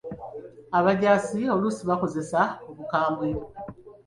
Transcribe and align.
Abajjaasi 0.77 1.41
oluusi 1.53 1.83
bakozesa 1.89 2.41
obukambwe. 2.69 3.29